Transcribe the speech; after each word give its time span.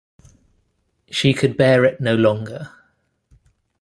She 1.11 1.31
could 1.31 1.51
not 1.51 1.57
bear 1.57 1.85
it 1.85 2.01
longer. 2.01 2.71